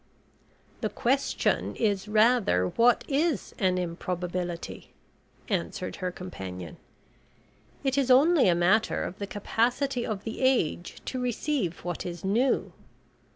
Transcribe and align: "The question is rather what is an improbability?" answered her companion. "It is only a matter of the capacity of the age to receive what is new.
"The 0.79 0.89
question 0.89 1.75
is 1.75 2.07
rather 2.07 2.69
what 2.69 3.03
is 3.07 3.53
an 3.59 3.77
improbability?" 3.77 4.95
answered 5.47 5.97
her 5.97 6.09
companion. 6.11 6.77
"It 7.83 7.99
is 7.99 8.09
only 8.09 8.47
a 8.47 8.55
matter 8.55 9.03
of 9.03 9.19
the 9.19 9.27
capacity 9.27 10.03
of 10.03 10.23
the 10.23 10.41
age 10.41 10.99
to 11.05 11.21
receive 11.21 11.81
what 11.85 12.03
is 12.03 12.25
new. 12.25 12.73